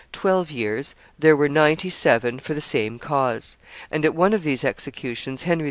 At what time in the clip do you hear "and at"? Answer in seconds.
3.91-4.15